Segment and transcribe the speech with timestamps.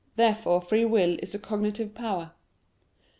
[0.15, 2.31] Therefore free will is a cognitive power.